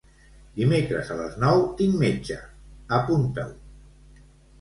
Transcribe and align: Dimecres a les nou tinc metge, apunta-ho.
Dimecres 0.59 1.11
a 1.15 1.17
les 1.19 1.35
nou 1.43 1.61
tinc 1.81 1.97
metge, 2.05 2.37
apunta-ho. 3.01 3.53